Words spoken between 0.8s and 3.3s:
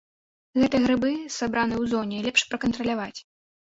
грыбы, сабраныя ў зоне, лепш пракантраляваць.